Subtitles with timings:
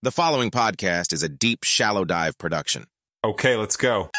[0.00, 2.84] The following podcast is a deep, shallow dive production.
[3.24, 4.10] Okay, let's go.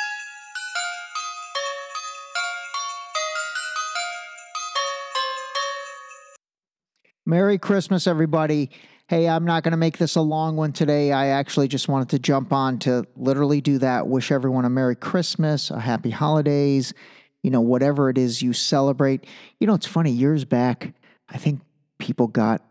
[7.25, 8.71] Merry Christmas, everybody.
[9.07, 11.13] Hey, I'm not going to make this a long one today.
[11.13, 14.05] I actually just wanted to jump on to literally do that.
[14.05, 16.93] Wish everyone a Merry Christmas, a Happy Holidays,
[17.41, 19.25] you know, whatever it is you celebrate.
[19.61, 20.93] You know, it's funny, years back,
[21.29, 21.61] I think
[21.99, 22.68] people got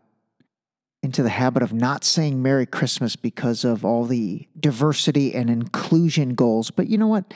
[1.02, 6.34] into the habit of not saying Merry Christmas because of all the diversity and inclusion
[6.34, 6.70] goals.
[6.70, 7.32] But you know what?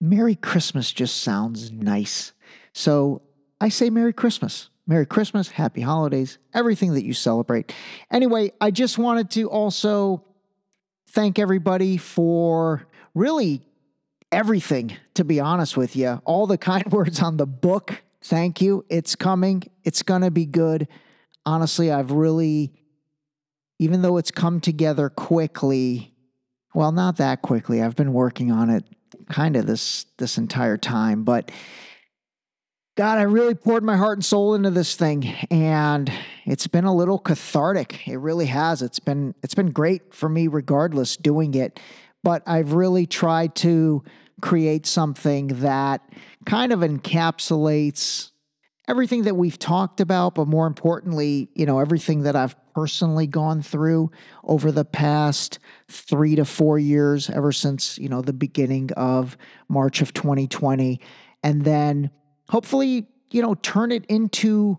[0.00, 2.32] Merry Christmas just sounds nice.
[2.72, 3.22] So
[3.60, 4.70] I say Merry Christmas.
[4.86, 7.72] Merry Christmas, Happy Holidays, everything that you celebrate.
[8.10, 10.24] Anyway, I just wanted to also
[11.10, 13.62] thank everybody for really
[14.32, 16.20] everything, to be honest with you.
[16.24, 18.02] All the kind words on the book.
[18.22, 18.84] Thank you.
[18.88, 20.88] It's coming, it's going to be good.
[21.46, 22.72] Honestly, I've really,
[23.78, 26.14] even though it's come together quickly,
[26.74, 27.82] well, not that quickly.
[27.82, 28.84] I've been working on it
[29.28, 31.50] kind of this this entire time, but
[32.96, 36.12] God, I really poured my heart and soul into this thing and
[36.44, 38.06] it's been a little cathartic.
[38.06, 38.82] It really has.
[38.82, 41.80] It's been it's been great for me regardless doing it,
[42.22, 44.04] but I've really tried to
[44.40, 46.02] create something that
[46.46, 48.29] kind of encapsulates
[48.90, 53.62] everything that we've talked about, but more importantly, you know, everything that I've personally gone
[53.62, 54.10] through
[54.42, 59.36] over the past three to four years, ever since, you know, the beginning of
[59.68, 61.00] March of 2020.
[61.44, 62.10] And then
[62.48, 64.78] hopefully, you know, turn it into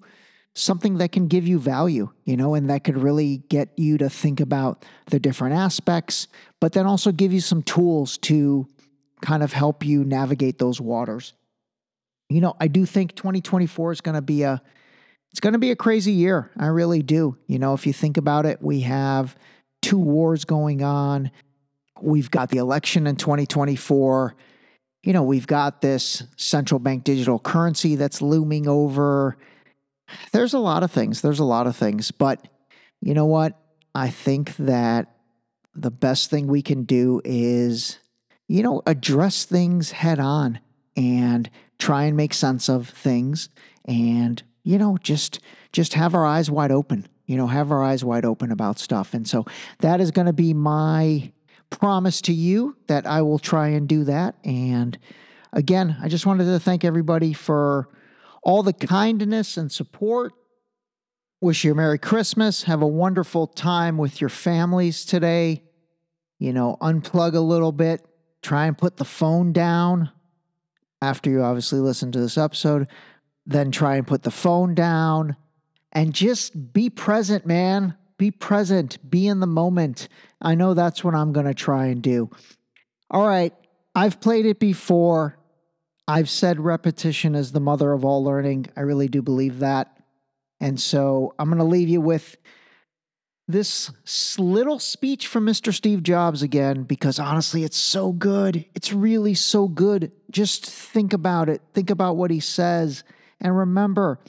[0.56, 4.10] something that can give you value, you know, and that could really get you to
[4.10, 6.28] think about the different aspects,
[6.60, 8.68] but then also give you some tools to
[9.22, 11.32] kind of help you navigate those waters.
[12.32, 14.62] You know, I do think 2024 is going to be a
[15.32, 16.52] it's going to be a crazy year.
[16.58, 17.38] I really do.
[17.48, 19.36] You know, if you think about it, we have
[19.82, 21.32] two wars going on.
[22.02, 24.36] We've got the election in 2024
[25.04, 29.38] you know, we've got this central bank digital currency that's looming over.
[30.32, 31.22] There's a lot of things.
[31.22, 32.12] There's a lot of things.
[32.12, 32.48] But
[33.02, 33.58] you know what?
[33.96, 35.16] I think that
[35.74, 37.98] the best thing we can do is,
[38.48, 40.60] you know, address things head on
[40.96, 43.50] and try and make sense of things
[43.86, 45.40] and, you know, just
[45.72, 47.08] just have our eyes wide open.
[47.26, 49.14] You know, have our eyes wide open about stuff.
[49.14, 49.46] And so
[49.80, 51.32] that is going to be my
[51.70, 54.36] promise to you that I will try and do that.
[54.44, 54.98] And
[55.54, 57.88] again, I just wanted to thank everybody for
[58.44, 60.34] all the kindness and support.
[61.40, 62.64] Wish you a Merry Christmas.
[62.64, 65.64] Have a wonderful time with your families today.
[66.38, 68.06] You know, unplug a little bit,
[68.42, 70.12] try and put the phone down
[71.02, 72.88] after you obviously listen to this episode.
[73.46, 75.36] Then try and put the phone down
[75.92, 77.96] and just be present, man.
[78.18, 80.08] Be present, be in the moment.
[80.40, 82.30] I know that's what I'm going to try and do.
[83.10, 83.54] All right,
[83.96, 85.38] I've played it before.
[86.08, 88.68] I've said repetition is the mother of all learning.
[88.78, 89.98] I really do believe that.
[90.60, 92.38] And so I'm going to leave you with
[93.48, 93.92] this
[94.40, 95.74] little speech from Mr.
[95.74, 98.66] Steve Jobs again, because honestly, it's so good.
[98.76, 100.12] It's really so good.
[100.30, 101.62] Just think about it.
[101.74, 103.04] Think about what he says.
[103.42, 104.20] And remember,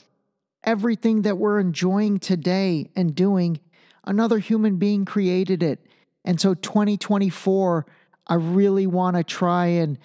[0.63, 3.59] everything that we're enjoying today and doing
[4.05, 5.79] Another human being created it.
[6.25, 7.85] And so 2024,
[8.27, 9.97] I really want to try and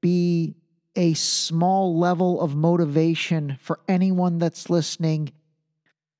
[0.00, 0.54] be
[0.96, 5.32] a small level of motivation for anyone that's listening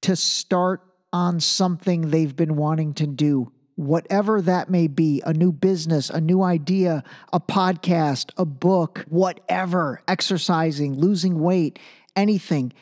[0.02, 5.52] to start on something they've been wanting to do, whatever that may be a new
[5.52, 11.78] business, a new idea, a podcast, a book, whatever, exercising, losing weight,
[12.16, 12.72] anything.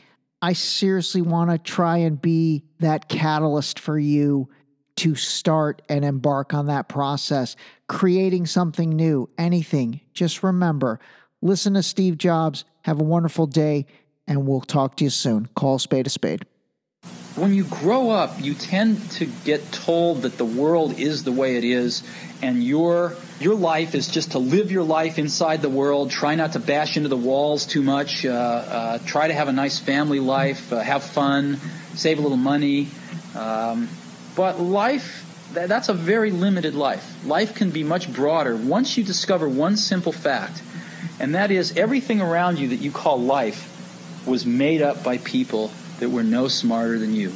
[0.43, 4.49] I seriously want to try and be that catalyst for you
[4.97, 7.57] to start and embark on that process,
[7.89, 10.01] creating something new, anything.
[10.13, 11.01] Just remember,
[11.43, 12.65] listen to Steve Jobs.
[12.83, 13.87] Have a wonderful day,
[14.27, 15.49] and we'll talk to you soon.
[15.55, 16.45] Call spade a spade.
[17.37, 21.57] When you grow up, you tend to get told that the world is the way
[21.57, 22.03] it is,
[22.43, 26.11] and your your life is just to live your life inside the world.
[26.11, 28.27] Try not to bash into the walls too much.
[28.27, 30.73] Uh, uh, try to have a nice family life.
[30.73, 31.59] Uh, have fun.
[31.95, 32.89] Save a little money.
[33.37, 33.89] Um,
[34.35, 35.25] but life,
[35.55, 37.25] that, that's a very limited life.
[37.25, 40.63] Life can be much broader once you discover one simple fact,
[41.21, 43.69] and that is everything around you that you call life
[44.27, 45.71] was made up by people
[46.01, 47.33] that we're no smarter than you.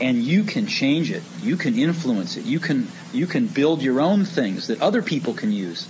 [0.00, 1.22] And you can change it.
[1.42, 2.44] You can influence it.
[2.44, 5.88] You can you can build your own things that other people can use.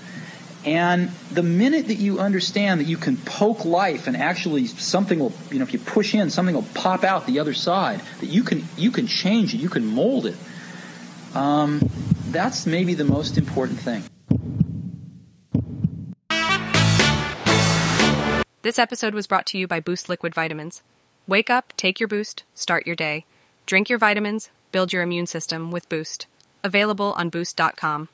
[0.64, 5.32] And the minute that you understand that you can poke life and actually something will
[5.50, 8.42] you know if you push in something will pop out the other side that you
[8.42, 9.58] can you can change it.
[9.58, 10.36] You can mold it.
[11.34, 11.90] Um,
[12.30, 14.04] that's maybe the most important thing.
[18.62, 20.82] This episode was brought to you by Boost Liquid Vitamins.
[21.28, 23.26] Wake up, take your boost, start your day.
[23.66, 26.26] Drink your vitamins, build your immune system with Boost.
[26.64, 28.08] Available on boost.com.